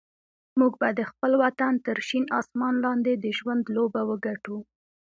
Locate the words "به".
0.81-0.89